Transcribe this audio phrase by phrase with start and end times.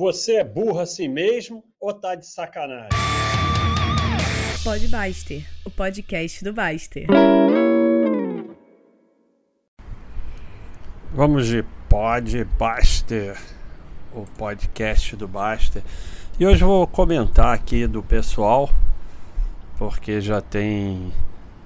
[0.00, 2.88] Você é burro assim mesmo ou tá de sacanagem?
[4.64, 7.06] Pode Baster, o podcast do Baster.
[11.12, 13.38] Vamos de Pod Baster,
[14.14, 15.82] o podcast do Baster.
[16.38, 18.70] E hoje vou comentar aqui do pessoal,
[19.76, 21.12] porque já tem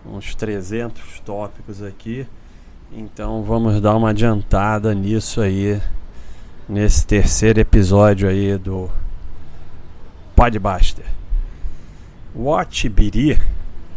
[0.05, 2.27] uns 300 tópicos aqui.
[2.91, 5.81] Então vamos dar uma adiantada nisso aí,
[6.69, 8.91] nesse terceiro episódio aí do
[10.35, 11.05] Podbuster.
[12.35, 13.39] Watch Biri,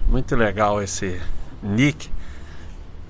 [0.08, 1.20] muito legal esse
[1.64, 2.10] nick.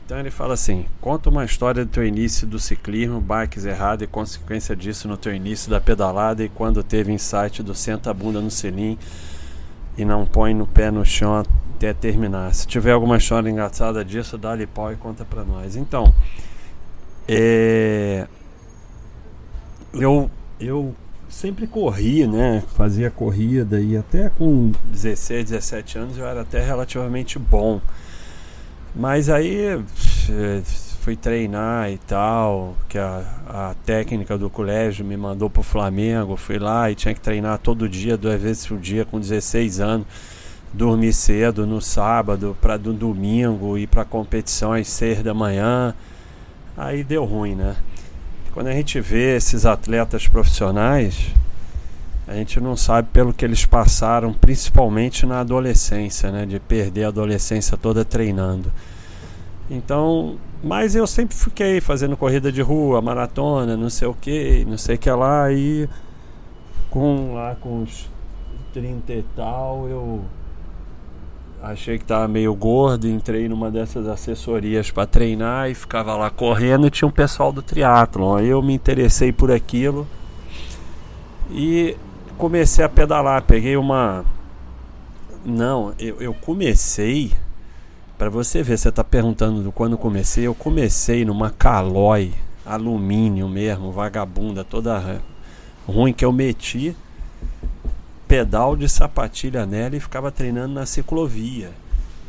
[0.05, 4.07] Então ele fala assim: conta uma história do teu início do ciclismo, bikes errado e
[4.07, 8.39] consequência disso no teu início da pedalada e quando teve insight do senta a bunda
[8.39, 8.97] no selim
[9.97, 11.43] e não põe no pé no chão
[11.75, 12.53] até terminar.
[12.53, 15.75] Se tiver alguma história engraçada disso, dá-lhe pau e conta pra nós.
[15.75, 16.13] Então,
[17.27, 18.27] é...
[19.99, 20.95] eu, eu
[21.29, 22.63] sempre corri, né?
[22.75, 27.81] Fazia corrida e até com 16, 17 anos eu era até relativamente bom.
[28.95, 29.79] Mas aí
[30.29, 30.61] é,
[31.01, 36.57] fui treinar e tal, que a, a técnica do colégio me mandou pro Flamengo, fui
[36.57, 40.07] lá e tinha que treinar todo dia, duas vezes por dia, com 16 anos
[40.73, 45.93] dormir cedo no sábado para do domingo ir para competição às seis da manhã.
[46.75, 47.75] Aí deu ruim, né?
[48.57, 51.31] Quando a gente vê esses atletas profissionais,
[52.27, 56.43] a gente não sabe pelo que eles passaram, principalmente na adolescência, né?
[56.43, 58.73] De perder a adolescência toda treinando.
[59.69, 64.75] Então, mas eu sempre fiquei fazendo corrida de rua, maratona, não sei o que, não
[64.79, 65.87] sei o que lá, e
[66.89, 68.09] com lá com uns
[68.73, 70.25] 30 e tal, eu
[71.61, 76.87] achei que tava meio gordo, entrei numa dessas assessorias para treinar e ficava lá correndo
[76.87, 78.35] e tinha um pessoal do triatlon.
[78.35, 80.07] Aí eu me interessei por aquilo
[81.49, 81.95] e
[82.37, 83.41] comecei a pedalar.
[83.43, 84.23] Peguei uma.
[85.45, 87.31] Não, eu, eu comecei.
[88.17, 90.47] Para você ver, você tá perguntando quando comecei.
[90.47, 92.33] Eu comecei numa Caloi,
[92.65, 95.21] alumínio mesmo, vagabunda, toda
[95.87, 96.95] ruim que eu meti
[98.27, 101.71] pedal de sapatilha nela e ficava treinando na ciclovia.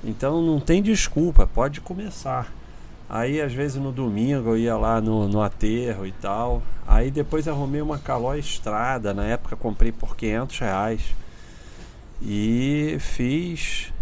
[0.05, 2.53] Então não tem desculpa, pode começar.
[3.09, 6.63] Aí às vezes no domingo eu ia lá no, no aterro e tal.
[6.87, 11.03] Aí depois arrumei uma Caló Estrada, na época comprei por 500 reais.
[12.23, 13.93] E fiz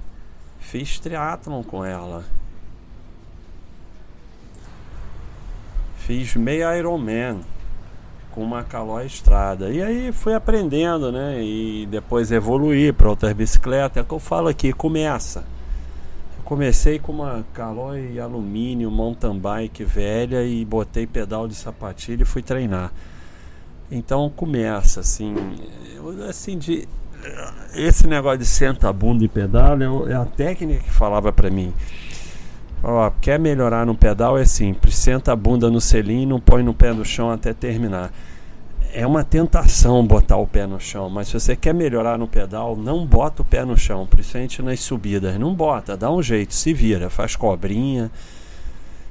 [0.60, 2.24] fiz triatlon com ela.
[5.98, 7.40] Fiz meia Ironman
[8.36, 9.70] com uma Caló Estrada.
[9.70, 11.42] E aí fui aprendendo, né?
[11.42, 13.96] E depois evoluir para outras bicicletas.
[13.96, 15.40] É o que eu falo aqui, começa.
[16.36, 22.26] Eu comecei com uma Caloi alumínio mountain bike velha e botei pedal de sapatilha e
[22.26, 22.92] fui treinar.
[23.90, 25.34] Então começa assim,
[26.28, 26.86] assim de
[27.74, 31.72] esse negócio de senta a bunda e pedala é a técnica que falava para mim.
[32.82, 36.62] Ó, quer melhorar no pedal é simples, senta a bunda no selim e não põe
[36.62, 38.12] no pé no chão até terminar.
[38.92, 42.76] É uma tentação botar o pé no chão, mas se você quer melhorar no pedal,
[42.76, 45.38] não bota o pé no chão, principalmente nas subidas.
[45.38, 48.10] Não bota, dá um jeito, se vira, faz cobrinha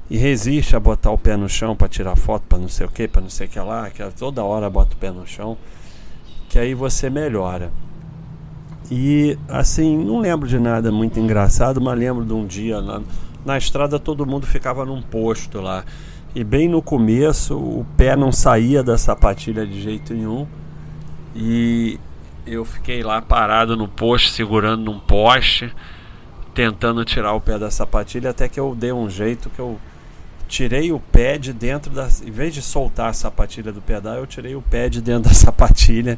[0.10, 2.90] e resiste a botar o pé no chão para tirar foto, para não sei o
[2.90, 5.58] que, para não sei o que lá, que toda hora bota o pé no chão,
[6.50, 7.72] que aí você melhora.
[8.90, 13.02] E assim, não lembro de nada muito engraçado, mas lembro de um dia lá
[13.46, 15.86] na estrada todo mundo ficava num posto lá.
[16.34, 20.48] E bem no começo o pé não saía da sapatilha de jeito nenhum.
[21.36, 22.00] E
[22.46, 25.74] eu fiquei lá parado no posto, segurando num poste,
[26.54, 29.80] tentando tirar o pé da sapatilha, até que eu dei um jeito que eu
[30.48, 32.08] tirei o pé de dentro da.
[32.26, 35.34] Em vez de soltar a sapatilha do pedal, eu tirei o pé de dentro da
[35.36, 36.18] sapatilha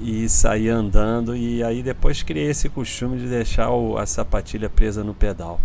[0.00, 1.36] e saí andando.
[1.36, 5.60] E aí depois criei esse costume de deixar o, a sapatilha presa no pedal.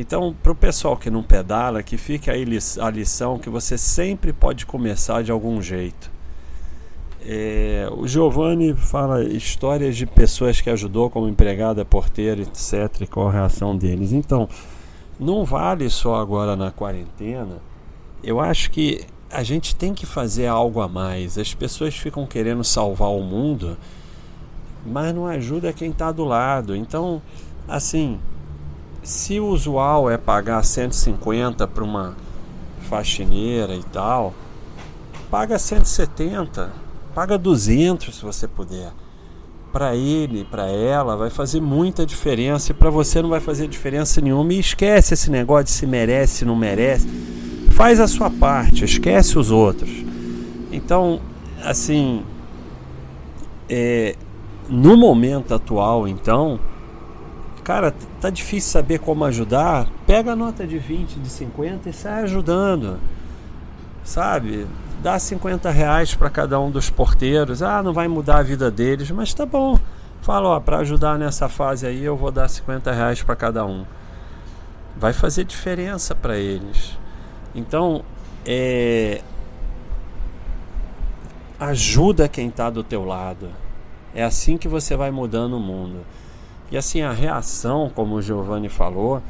[0.00, 2.46] Então, para o pessoal que não pedala, que fique aí
[2.80, 6.08] a lição que você sempre pode começar de algum jeito.
[7.20, 13.00] É, o Giovanni fala histórias de pessoas que ajudou como empregada, porteira, etc.
[13.00, 14.12] E qual a reação deles.
[14.12, 14.48] Então,
[15.18, 17.60] não vale só agora na quarentena.
[18.22, 21.36] Eu acho que a gente tem que fazer algo a mais.
[21.36, 23.76] As pessoas ficam querendo salvar o mundo,
[24.86, 26.76] mas não ajuda quem está do lado.
[26.76, 27.20] Então,
[27.66, 28.20] assim,
[29.08, 32.14] se o usual é pagar 150 para uma
[32.90, 34.34] faxineira e tal,
[35.30, 36.70] paga 170,
[37.14, 38.92] paga 200 se você puder.
[39.72, 44.20] Para ele, para ela, vai fazer muita diferença e para você não vai fazer diferença
[44.20, 44.52] nenhuma.
[44.52, 47.08] E esquece esse negócio de se merece, não merece.
[47.70, 49.90] Faz a sua parte, esquece os outros.
[50.70, 51.18] Então,
[51.64, 52.22] assim,
[53.70, 54.16] é,
[54.68, 56.60] no momento atual, então,
[57.68, 59.86] cara, tá difícil saber como ajudar.
[60.06, 62.98] Pega a nota de 20, de 50 e sai ajudando,
[64.02, 64.66] sabe?
[65.02, 67.62] Dá 50 reais para cada um dos porteiros.
[67.62, 69.78] Ah, não vai mudar a vida deles, mas tá bom.
[70.22, 73.84] Fala, ó, para ajudar nessa fase aí, eu vou dar 50 reais para cada um.
[74.96, 76.98] Vai fazer diferença para eles.
[77.54, 78.02] Então,
[78.46, 79.20] é,
[81.60, 83.50] ajuda quem está do teu lado.
[84.14, 85.98] É assim que você vai mudando o mundo.
[86.70, 89.22] E assim, a reação, como o Giovanni falou,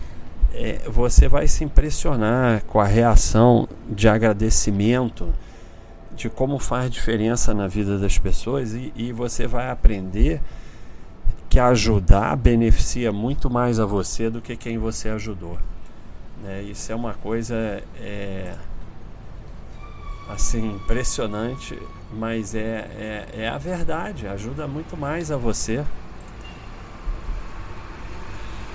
[0.52, 5.32] é, você vai se impressionar com a reação de agradecimento,
[6.14, 10.40] de como faz diferença na vida das pessoas, e, e você vai aprender
[11.48, 15.58] que ajudar beneficia muito mais a você do que quem você ajudou.
[16.42, 16.62] Né?
[16.62, 17.54] Isso é uma coisa
[18.00, 18.54] é,
[20.28, 21.78] assim impressionante
[22.12, 25.84] mas é, é, é a verdade, ajuda muito mais a você.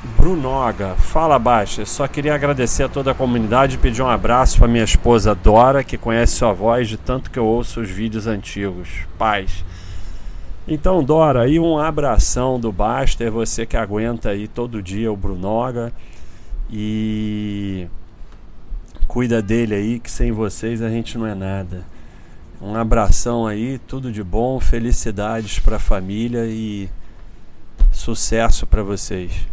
[0.04, 1.86] Brunoga, fala baixa.
[1.86, 5.84] Só queria agradecer a toda a comunidade e pedir um abraço para minha esposa Dora,
[5.84, 8.90] que conhece sua voz de tanto que eu ouço os vídeos antigos.
[9.18, 9.64] Paz.
[10.68, 15.94] Então, Dora, aí um abração do Baster, você que aguenta aí todo dia o Brunoga
[16.70, 17.88] e
[19.08, 21.86] cuida dele aí, que sem vocês a gente não é nada.
[22.62, 26.90] Um abração aí, tudo de bom, felicidades para a família e
[27.92, 29.48] sucesso para vocês.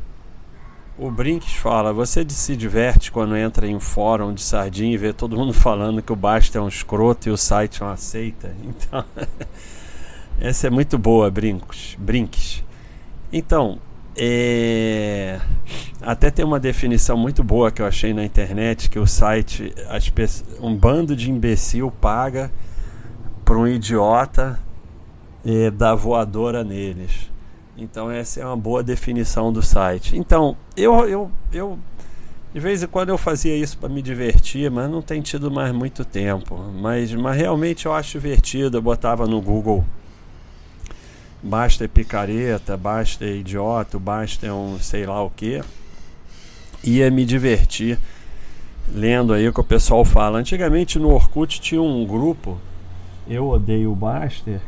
[1.01, 5.15] O Brinks fala: Você se diverte quando entra em um fórum de sardinha e vê
[5.15, 8.55] todo mundo falando que o Basta é um escroto e o site é uma seita?
[8.63, 9.05] Então,
[10.39, 11.97] essa é muito boa, Brinks.
[11.99, 12.63] Brinks.
[13.33, 13.79] Então,
[14.15, 15.41] é...
[16.03, 19.75] até tem uma definição muito boa que eu achei na internet que o site,
[20.61, 22.53] um bando de imbecil paga
[23.43, 24.61] para um idiota
[25.43, 27.31] e dar voadora neles.
[27.81, 30.17] Então essa é uma boa definição do site.
[30.17, 31.79] Então, eu, eu, eu
[32.53, 35.73] de vez em quando eu fazia isso para me divertir, mas não tem tido mais
[35.73, 36.57] muito tempo.
[36.57, 38.79] Mas, mas realmente eu acho divertido.
[38.79, 39.85] Eu botava no Google
[41.43, 45.63] basta picareta, basta idiota, basta um sei lá o que.
[46.85, 47.99] Ia me divertir
[48.93, 50.39] lendo aí o que o pessoal fala.
[50.39, 52.59] Antigamente no Orkut tinha um grupo
[53.29, 54.61] eu odeio o Baster,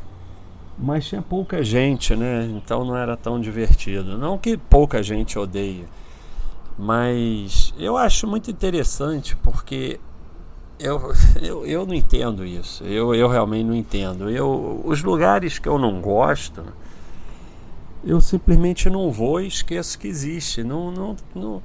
[0.82, 2.44] mas tinha pouca gente, né?
[2.56, 4.18] Então não era tão divertido.
[4.18, 5.86] Não que pouca gente odeie,
[6.76, 10.00] mas eu acho muito interessante porque
[10.78, 12.82] eu, eu, eu não entendo isso.
[12.84, 14.28] Eu, eu realmente não entendo.
[14.28, 16.64] Eu, os lugares que eu não gosto,
[18.04, 20.64] eu simplesmente não vou e esqueço que existe.
[20.64, 21.62] Não, não, não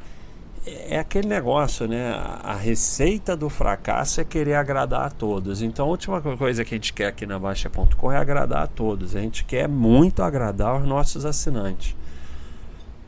[0.90, 2.12] é aquele negócio, né?
[2.44, 5.62] A receita do fracasso é querer agradar a todos.
[5.62, 9.16] Então, a última coisa que a gente quer aqui na Baixa.com é agradar a todos.
[9.16, 11.96] A gente quer muito agradar os nossos assinantes.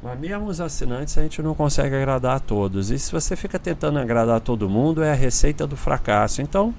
[0.02, 2.90] Mas mesmo os assinantes a gente não consegue agradar a todos.
[2.90, 6.42] E se você fica tentando agradar todo mundo, é a receita do fracasso.
[6.42, 6.74] Então,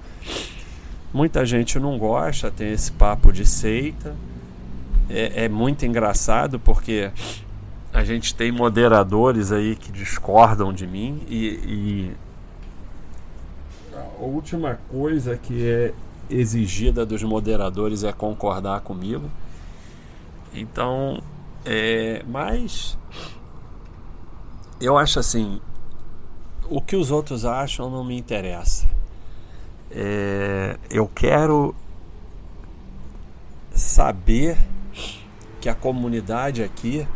[1.13, 4.17] muita gente não gosta, tem esse papo de seita.
[5.09, 7.11] É, é muito engraçado porque
[7.93, 12.17] a gente tem moderadores aí que discordam de mim e, e
[13.95, 15.93] a última coisa que é
[16.29, 19.29] exigida dos moderadores é concordar comigo.
[20.55, 21.21] Então,
[21.65, 22.97] é, mas
[24.81, 25.61] eu acho assim,
[26.69, 28.89] o que os outros acham não me interessa.
[29.91, 31.75] É, eu quero
[33.73, 34.57] saber
[35.61, 37.07] que a comunidade aqui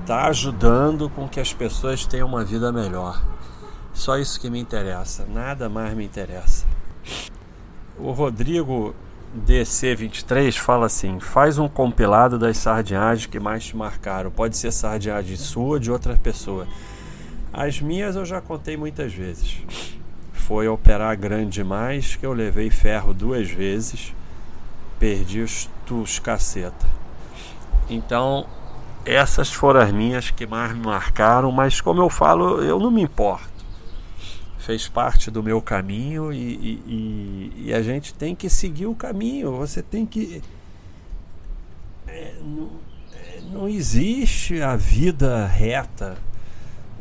[0.00, 3.22] está ajudando com que as pessoas tenham uma vida melhor.
[3.94, 6.66] Só isso que me interessa, nada mais me interessa.
[7.98, 8.94] O Rodrigo
[9.46, 14.30] DC23 fala assim: faz um compilado das sardinhagens que mais te marcaram.
[14.30, 16.66] Pode ser sardinhagem sua ou de outra pessoa.
[17.52, 19.58] As minhas eu já contei muitas vezes.
[20.32, 24.14] Foi operar grande demais que eu levei ferro duas vezes,
[24.98, 26.86] perdi os, os caceta.
[27.88, 28.46] Então
[29.04, 33.02] essas foram as minhas que mais me marcaram, mas como eu falo, eu não me
[33.02, 33.50] importo.
[34.58, 39.56] Fez parte do meu caminho e, e, e a gente tem que seguir o caminho.
[39.56, 40.40] Você tem que.
[42.06, 42.70] É, não,
[43.12, 46.16] é, não existe a vida reta.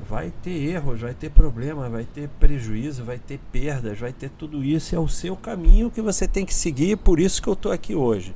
[0.09, 4.63] Vai ter erros, vai ter problema, vai ter prejuízo, vai ter perdas, vai ter tudo
[4.63, 4.95] isso.
[4.95, 6.97] É o seu caminho que você tem que seguir.
[6.97, 8.33] Por isso que eu estou aqui hoje.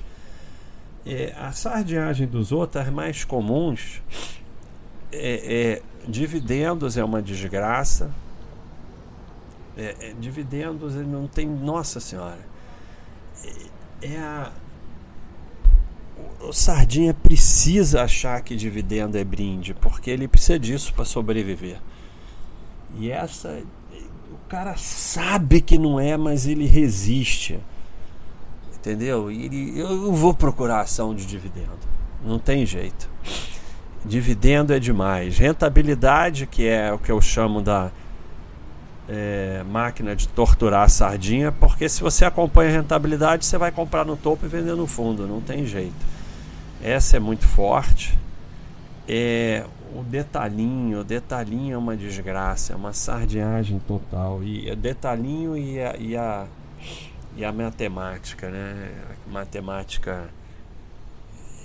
[1.06, 4.02] É, a sardinhagem dos outros, as mais comuns,
[5.12, 8.12] é, é, dividendos é uma desgraça.
[9.78, 11.48] É, é, dividendos não tem.
[11.48, 12.56] Nossa Senhora!
[14.02, 14.52] é a
[16.40, 21.80] o Sardinha precisa achar que dividendo é brinde, porque ele precisa disso para sobreviver.
[22.98, 23.62] E essa
[24.32, 27.60] o cara sabe que não é, mas ele resiste.
[28.86, 29.32] Entendeu?
[29.32, 31.72] E eu vou procurar ação de dividendo.
[32.24, 33.10] Não tem jeito.
[34.06, 35.40] Dividendo é demais.
[35.40, 37.90] Rentabilidade, que é o que eu chamo da
[39.10, 44.06] é, máquina de torturar a sardinha, porque se você acompanha a rentabilidade, você vai comprar
[44.06, 45.26] no topo e vender no fundo.
[45.26, 46.06] Não tem jeito.
[46.80, 48.20] Essa é muito forte.
[49.10, 49.66] É,
[49.96, 54.44] o detalhinho, o detalhinho é uma desgraça, é uma sardinhagem total.
[54.44, 56.46] E o detalhinho e a, e a,
[57.36, 58.92] e a matemática, né?
[59.28, 60.30] A matemática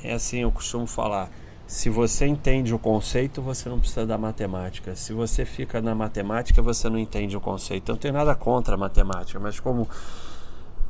[0.03, 1.31] é assim, eu costumo falar.
[1.67, 4.97] Se você entende o conceito, você não precisa da matemática.
[4.97, 7.91] Se você fica na matemática, você não entende o conceito.
[7.91, 9.89] Eu não tenho nada contra a matemática, mas como o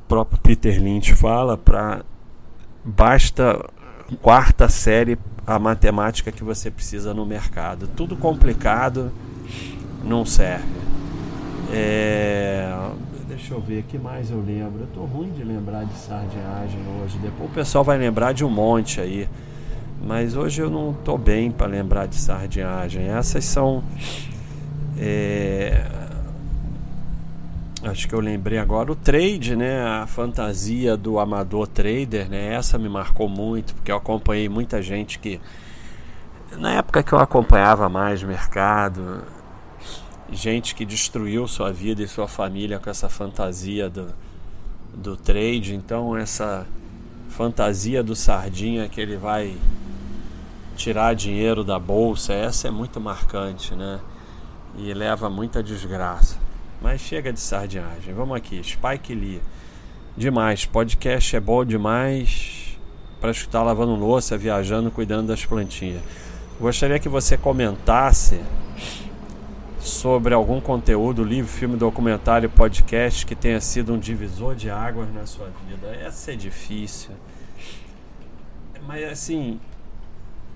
[0.08, 2.02] próprio Peter Lynch fala, para
[2.82, 3.62] basta
[4.22, 7.86] quarta série a matemática que você precisa no mercado.
[7.88, 9.12] Tudo complicado
[10.02, 10.80] não serve.
[11.72, 12.90] É...
[13.40, 14.82] Deixa eu ver, o que mais eu lembro?
[14.82, 17.18] Eu tô ruim de lembrar de sardinhagem hoje.
[17.18, 19.26] Depois o pessoal vai lembrar de um monte aí.
[20.06, 23.08] Mas hoje eu não tô bem para lembrar de sardinhagem.
[23.08, 23.82] Essas são.
[24.98, 25.86] É...
[27.82, 29.84] Acho que eu lembrei agora o trade, né?
[29.86, 32.52] A fantasia do amador trader, né?
[32.52, 35.40] Essa me marcou muito, porque eu acompanhei muita gente que
[36.58, 39.22] na época que eu acompanhava mais mercado,
[40.32, 44.14] gente que destruiu sua vida e sua família com essa fantasia do,
[44.94, 45.74] do trade.
[45.74, 46.66] Então essa
[47.28, 49.56] fantasia do sardinha que ele vai
[50.76, 54.00] tirar dinheiro da bolsa, essa é muito marcante, né?
[54.78, 56.38] E leva muita desgraça.
[56.80, 58.14] Mas chega de sardinhagem.
[58.14, 59.42] Vamos aqui, Spike Lee.
[60.16, 62.78] Demais, podcast é bom demais
[63.20, 66.02] para escutar lavando louça, viajando, cuidando das plantinhas.
[66.58, 68.40] Gostaria que você comentasse
[69.80, 75.26] sobre algum conteúdo, livro, filme, documentário, podcast que tenha sido um divisor de águas na
[75.26, 75.88] sua vida.
[75.96, 77.10] Essa é difícil.
[78.86, 79.58] Mas assim,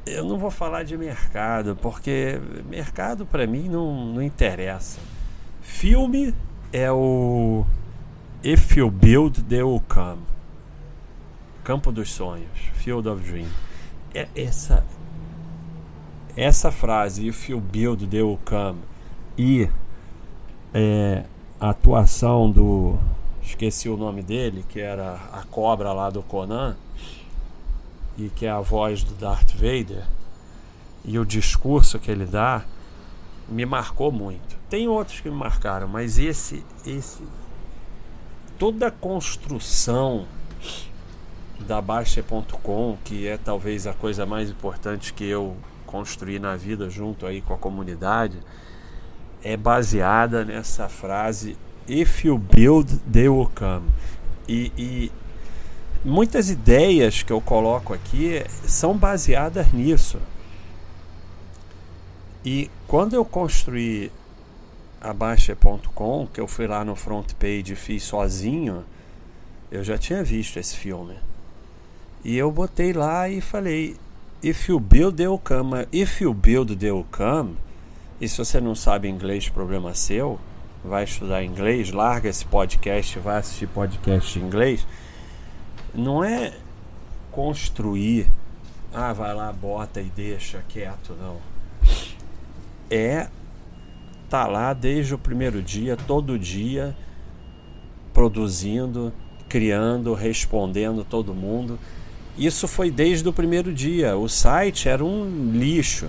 [0.06, 2.38] eu não vou falar de mercado, porque
[2.68, 5.00] mercado para mim não, não interessa.
[5.62, 6.34] Filme
[6.72, 7.64] é o
[8.42, 10.22] If You Build, They Will Come.
[11.62, 13.48] Campo dos Sonhos, Field of Dream.
[14.14, 14.84] É essa
[16.36, 18.80] essa frase If You Build, They Will Come
[19.36, 19.68] e
[20.72, 21.24] é,
[21.60, 22.98] a atuação do
[23.42, 26.76] esqueci o nome dele, que era a cobra lá do Conan
[28.16, 30.04] e que é a voz do Darth Vader
[31.04, 32.64] e o discurso que ele dá
[33.48, 34.56] me marcou muito.
[34.70, 37.22] Tem outros que me marcaram, mas esse, esse,
[38.58, 40.26] toda a construção
[41.60, 47.26] da Baixa.com, que é talvez a coisa mais importante que eu construí na vida junto
[47.26, 48.38] aí com a comunidade,
[49.44, 53.90] é baseada nessa frase If you build, they will come.
[54.48, 55.12] E, e
[56.02, 60.18] muitas ideias que eu coloco aqui são baseadas nisso.
[62.42, 64.10] E quando eu construí
[64.98, 68.82] a Baixa.com, que eu fui lá no front page e fiz sozinho,
[69.70, 71.16] eu já tinha visto esse filme.
[72.24, 73.96] E eu botei lá e falei:
[74.42, 75.86] If you build, they will come.
[75.92, 77.56] If you build, they will come.
[78.24, 80.40] E se você não sabe inglês, problema seu.
[80.82, 84.86] Vai estudar inglês, larga esse podcast, vai assistir podcast em inglês.
[85.94, 86.54] Não é
[87.30, 88.26] construir,
[88.92, 91.54] ah, vai lá, bota e deixa quieto, não
[92.90, 93.28] é
[94.28, 96.96] tá lá desde o primeiro dia, todo dia,
[98.12, 99.12] produzindo,
[99.48, 101.78] criando, respondendo todo mundo.
[102.36, 104.16] Isso foi desde o primeiro dia.
[104.16, 106.08] O site era um lixo,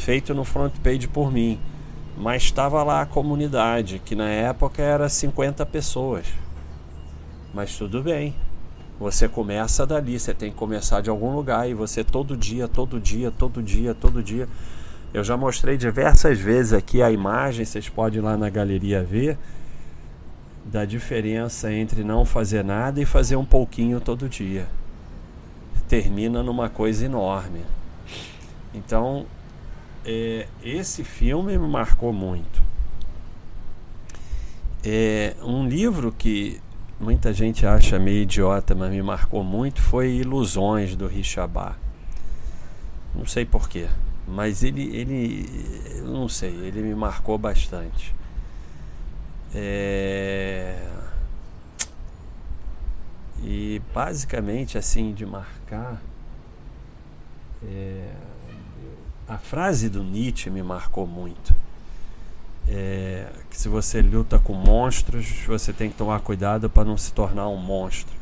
[0.00, 1.60] feito no front page por mim,
[2.16, 6.26] mas estava lá a comunidade, que na época era 50 pessoas.
[7.54, 8.34] Mas tudo bem.
[8.98, 13.00] Você começa dali, você tem que começar de algum lugar e você todo dia, todo
[13.00, 14.46] dia, todo dia, todo dia
[15.12, 19.36] eu já mostrei diversas vezes aqui a imagem, vocês podem ir lá na galeria ver,
[20.64, 24.68] da diferença entre não fazer nada e fazer um pouquinho todo dia.
[25.88, 27.62] Termina numa coisa enorme.
[28.72, 29.26] Então,
[30.04, 32.62] é, esse filme me marcou muito.
[34.82, 36.60] É, um livro que
[36.98, 41.76] muita gente acha meio idiota, mas me marcou muito foi Ilusões do Richabá.
[43.14, 43.88] Não sei porquê
[44.30, 48.14] mas ele, ele, não sei, ele me marcou bastante.
[49.52, 50.88] É...
[53.42, 56.00] E basicamente, assim, de marcar.
[57.62, 58.12] É,
[59.30, 61.54] a frase do Nietzsche me marcou muito.
[62.68, 67.12] É, que se você luta com monstros, você tem que tomar cuidado para não se
[67.12, 68.12] tornar um monstro.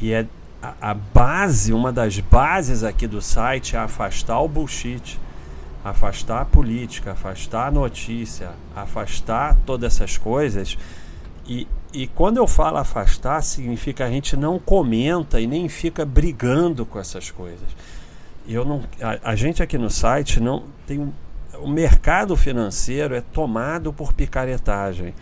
[0.00, 0.24] E é
[0.62, 5.18] a, a, base, uma das bases aqui do site é afastar o bullshit,
[5.84, 10.78] afastar a política, afastar a notícia, afastar todas essas coisas.
[11.48, 16.86] E, e quando eu falo afastar, significa a gente não comenta e nem fica brigando
[16.86, 17.68] com essas coisas.
[18.48, 21.12] Eu não, a, a gente aqui no site não tem
[21.58, 25.14] o mercado financeiro é tomado por picaretagem.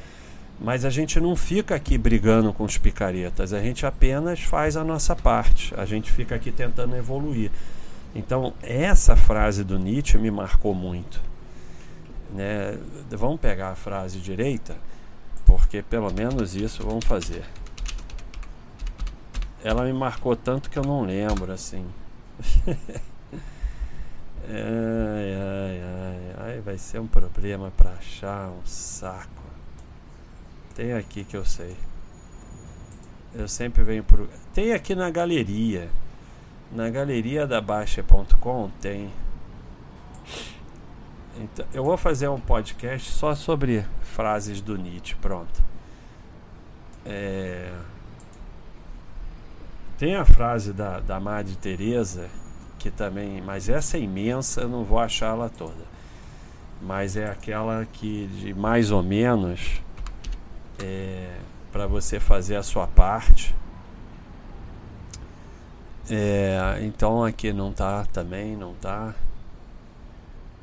[0.59, 4.83] Mas a gente não fica aqui brigando com os picaretas, a gente apenas faz a
[4.83, 7.51] nossa parte, a gente fica aqui tentando evoluir.
[8.15, 11.21] Então, essa frase do Nietzsche me marcou muito.
[12.33, 12.79] Né?
[13.11, 14.75] Vamos pegar a frase direita,
[15.45, 17.45] porque pelo menos isso vamos fazer.
[19.63, 21.85] Ela me marcou tanto que eu não lembro assim.
[24.49, 29.43] ai, ai, ai, ai, vai ser um problema para achar um saco.
[30.75, 31.77] Tem aqui que eu sei.
[33.35, 34.29] Eu sempre venho por.
[34.55, 35.89] Tem aqui na galeria.
[36.73, 39.11] Na galeria da Baixa.com tem.
[41.39, 45.15] Então, eu vou fazer um podcast só sobre frases do Nietzsche.
[45.17, 45.63] Pronto.
[47.05, 47.73] É...
[49.99, 52.29] Tem a frase da, da Madre Teresa
[52.91, 55.85] também, mas essa é imensa, eu não vou achá-la toda.
[56.81, 59.81] Mas é aquela que de mais ou menos
[60.79, 61.37] é,
[61.73, 63.55] para você fazer a sua parte.
[66.09, 69.15] É, então aqui não tá também, não tá.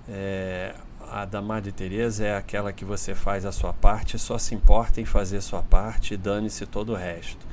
[0.07, 0.75] É,
[1.11, 4.99] a da Madre Teresa é aquela que você faz a sua parte, só se importa
[4.99, 7.45] em fazer sua parte dane-se todo o resto.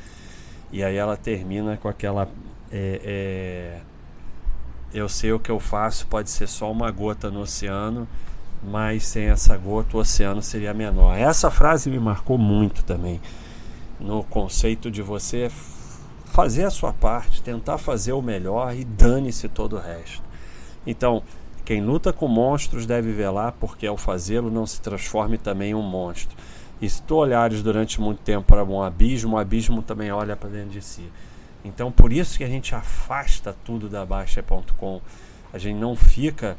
[0.73, 2.29] E aí ela termina com aquela
[2.71, 3.81] é, é,
[4.93, 8.09] eu sei o que eu faço, pode ser só uma gota no oceano,
[8.63, 11.17] mas sem essa gota o oceano seria menor.
[11.17, 13.21] Essa frase me marcou muito também
[13.99, 15.51] no conceito de você
[16.25, 20.23] fazer a sua parte, tentar fazer o melhor e dane-se todo o resto.
[20.87, 21.23] Então,
[21.65, 25.83] quem luta com monstros deve velar porque ao fazê-lo não se transforme também em um
[25.83, 26.37] monstro.
[26.81, 30.49] E se tu olhares durante muito tempo para um abismo, o abismo também olha para
[30.49, 31.05] dentro de si.
[31.65, 35.01] Então, por isso que a gente afasta tudo da Baixa.com.
[35.53, 36.57] A gente não fica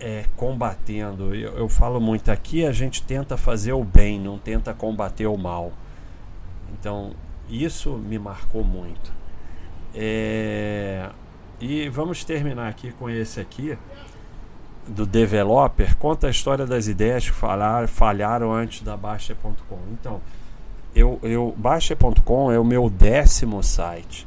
[0.00, 1.34] é, combatendo.
[1.34, 5.36] Eu, eu falo muito aqui, a gente tenta fazer o bem, não tenta combater o
[5.36, 5.72] mal.
[6.72, 7.12] Então,
[7.48, 9.12] isso me marcou muito.
[9.94, 11.08] É,
[11.60, 13.78] e vamos terminar aqui com esse aqui
[14.86, 15.96] do developer.
[15.96, 19.78] Conta a história das ideias que falaram, falharam antes da Baixa.com.
[19.92, 20.20] Então,
[20.94, 24.26] eu, eu Baixa.com é o meu décimo site.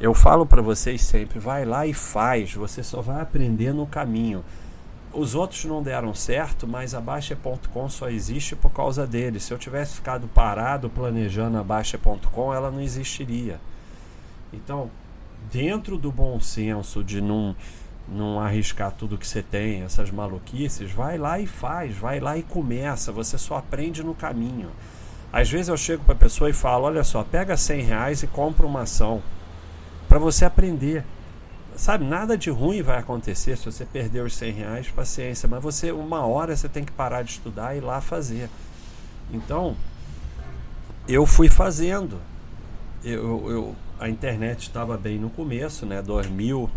[0.00, 2.54] Eu falo para vocês sempre, vai lá e faz.
[2.54, 4.42] Você só vai aprender no caminho.
[5.12, 9.42] Os outros não deram certo, mas a Baixa.com só existe por causa deles.
[9.42, 13.60] Se eu tivesse ficado parado planejando a Baixa.com, ela não existiria.
[14.52, 14.90] Então,
[15.52, 17.54] dentro do bom senso de não,
[18.08, 22.42] não arriscar tudo que você tem, essas maluquices, vai lá e faz, vai lá e
[22.42, 23.12] começa.
[23.12, 24.70] Você só aprende no caminho.
[25.32, 28.26] Às vezes eu chego para a pessoa e falo: olha só, pega 100 reais e
[28.26, 29.22] compra uma ação
[30.08, 31.04] para você aprender
[31.80, 35.90] sabe, nada de ruim vai acontecer se você perder os 100 reais, paciência, mas você,
[35.90, 38.50] uma hora você tem que parar de estudar e ir lá fazer.
[39.32, 39.74] Então,
[41.08, 42.20] eu fui fazendo.
[43.02, 46.70] Eu, eu, a internet estava bem no começo, né, 2000,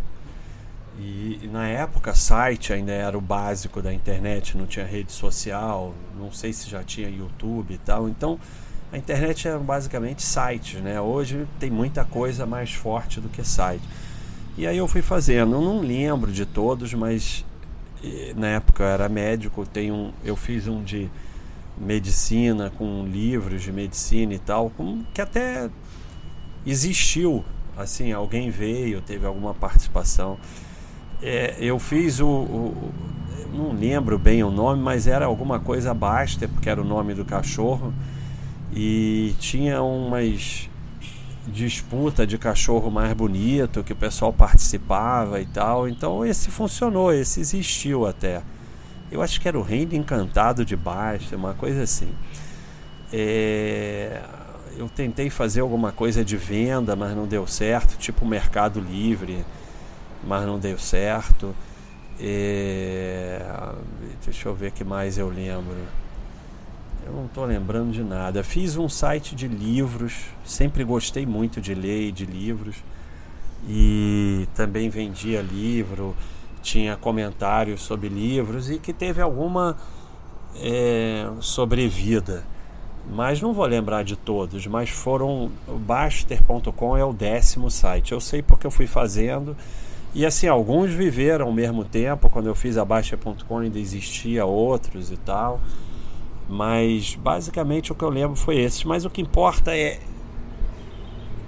[0.99, 5.93] e, e, na época site ainda era o básico da internet, não tinha rede social,
[6.17, 8.07] não sei se já tinha YouTube e tal.
[8.07, 8.39] Então,
[8.91, 11.01] a internet era basicamente sites, né?
[11.01, 13.83] Hoje tem muita coisa mais forte do que site.
[14.55, 17.43] E aí eu fui fazendo, não lembro de todos, mas
[18.35, 21.09] na época eu era médico, tem um, eu fiz um de
[21.77, 25.69] medicina com livros de medicina e tal, com, que até
[26.65, 27.43] existiu,
[27.77, 30.37] assim, alguém veio, teve alguma participação.
[31.23, 32.91] É, eu fiz o, o,
[33.53, 37.23] não lembro bem o nome, mas era alguma coisa Basta, porque era o nome do
[37.23, 37.93] cachorro,
[38.73, 40.69] e tinha umas
[41.47, 45.87] disputa de cachorro mais bonito, que o pessoal participava e tal.
[45.87, 48.41] Então esse funcionou, esse existiu até.
[49.11, 52.13] Eu acho que era o Reino Encantado de Basta, uma coisa assim.
[53.11, 54.21] É...
[54.75, 59.45] Eu tentei fazer alguma coisa de venda, mas não deu certo, tipo Mercado Livre,
[60.25, 61.55] mas não deu certo.
[62.19, 63.41] É...
[64.23, 65.77] Deixa eu ver que mais eu lembro.
[67.05, 68.43] Eu não estou lembrando de nada.
[68.43, 72.77] Fiz um site de livros, sempre gostei muito de ler e de livros.
[73.67, 76.15] E também vendia livro,
[76.61, 79.77] tinha comentários sobre livros e que teve alguma
[80.55, 82.45] é, sobrevida.
[83.09, 85.51] Mas não vou lembrar de todos, mas foram.
[85.67, 88.13] Baster.com é o décimo site.
[88.13, 89.57] Eu sei porque eu fui fazendo.
[90.13, 92.29] E assim, alguns viveram ao mesmo tempo.
[92.29, 95.59] Quando eu fiz a Baixa.com ainda existia outros e tal.
[96.47, 98.87] Mas basicamente o que eu lembro foi esse.
[98.87, 99.99] Mas o que importa é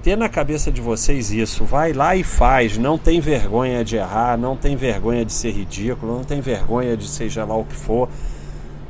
[0.01, 1.63] ter na cabeça de vocês isso.
[1.63, 2.77] Vai lá e faz.
[2.77, 7.07] Não tem vergonha de errar, não tem vergonha de ser ridículo, não tem vergonha de
[7.07, 8.09] seja lá o que for.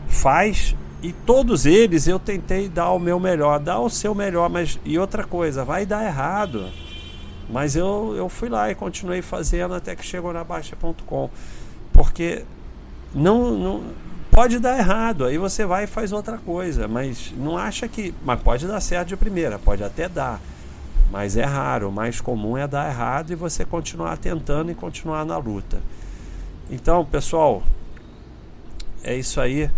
[0.08, 4.80] Faz e todos eles eu tentei dar o meu melhor, dar o seu melhor, mas
[4.84, 6.66] e outra coisa, vai dar errado.
[7.50, 11.30] Mas eu, eu fui lá e continuei fazendo até que chegou na Baixa.com.
[11.94, 12.44] Porque
[13.14, 13.84] não, não
[14.32, 18.14] pode dar errado, aí você vai e faz outra coisa, mas não acha que.
[18.24, 20.42] Mas pode dar certo de primeira, pode até dar.
[21.12, 25.24] Mas é raro, o mais comum é dar errado e você continuar tentando e continuar
[25.24, 25.80] na luta.
[26.70, 27.64] Então, pessoal,
[29.04, 29.70] é isso aí.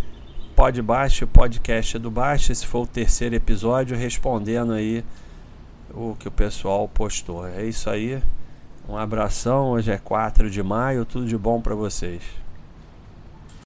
[0.56, 2.52] Pode baixo, podcast do baixo.
[2.52, 5.04] Esse foi o terceiro episódio respondendo aí
[5.94, 7.48] o que o pessoal postou.
[7.48, 8.22] É isso aí.
[8.88, 9.72] Um abração.
[9.72, 11.06] Hoje é 4 de maio.
[11.06, 12.22] Tudo de bom para vocês.